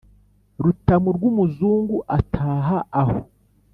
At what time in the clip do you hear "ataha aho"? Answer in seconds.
2.17-3.19